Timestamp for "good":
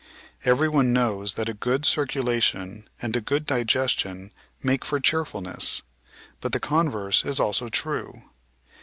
1.53-1.85, 3.21-3.45